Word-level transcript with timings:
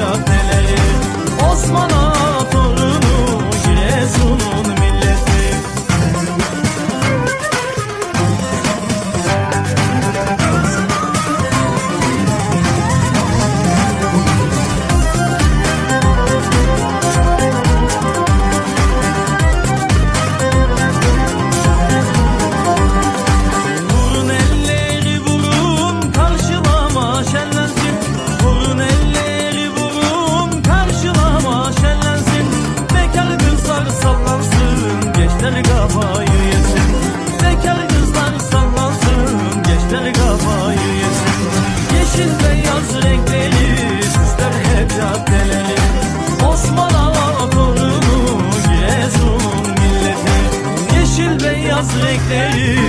up. 0.00 0.37
feliz. 52.28 52.87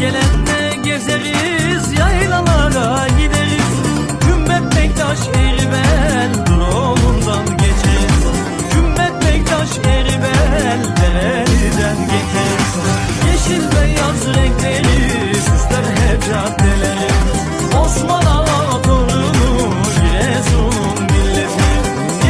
Gelende 0.00 0.76
gezeriz 0.84 1.92
yaylalara 1.98 3.08
gideriz. 3.08 3.70
Cümbet 4.26 4.76
Bektaş 4.76 5.18
Eribel 5.28 6.46
durolundan 6.46 7.46
geçeriz. 7.46 8.24
Cümbet 8.72 9.12
Bektaş 9.26 9.68
Eribel 9.78 10.80
dereden 11.00 11.96
geçeriz. 11.96 12.72
Yeşil 13.26 13.62
beyaz 13.76 14.36
renkleri 14.36 15.34
süsler 15.34 15.84
hep 15.84 16.22
caddeleri. 16.26 17.10
Osman 17.84 18.26
Ağa 18.26 18.82
torunu 18.82 19.74
Giresun'un 20.00 21.02
milleti. 21.02 21.70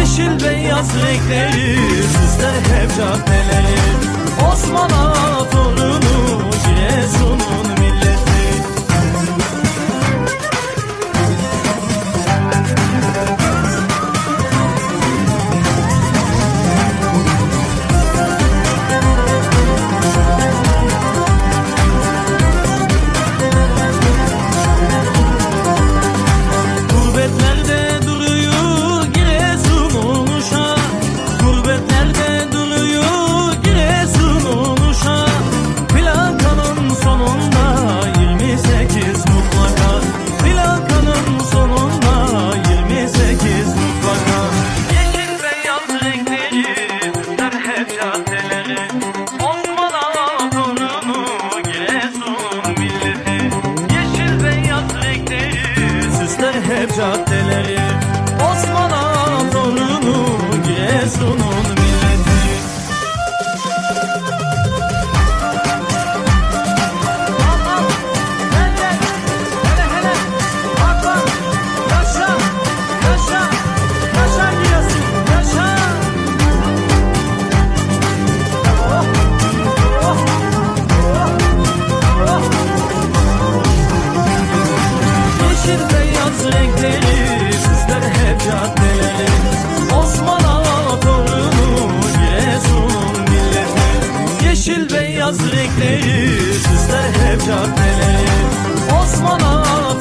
Yeşil 0.00 0.44
beyaz 0.44 0.88
renkleri 0.94 1.76
süsler 2.02 2.80
hep 2.80 2.96
caddeleri. 2.96 3.78
Osman 4.52 4.90
Ağa 4.90 5.17
caddelere 56.98 57.77
beyaz 94.98 95.38
renkleri 95.52 96.54
Süsler 96.54 97.10
hep 97.26 97.40
caddeleri 97.40 98.28
Osman 99.02 99.40
Ağa 99.40 100.00